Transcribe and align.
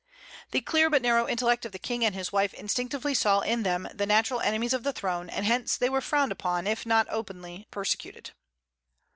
The 0.49 0.61
clear 0.61 0.89
but 0.89 1.03
narrow 1.03 1.27
intellect 1.29 1.63
of 1.63 1.73
the 1.73 1.77
King 1.77 2.03
and 2.03 2.15
his 2.15 2.31
wife 2.31 2.55
instinctively 2.55 3.13
saw 3.13 3.41
in 3.41 3.61
them 3.61 3.87
the 3.93 4.07
natural 4.07 4.39
enemies 4.41 4.73
of 4.73 4.81
the 4.81 4.91
throne; 4.93 5.29
and 5.29 5.45
hence 5.45 5.77
they 5.77 5.89
were 5.89 6.01
frowned 6.01 6.31
upon, 6.31 6.65
if 6.65 6.87
not 6.87 7.05
openly 7.11 7.67
persecuted. 7.69 8.31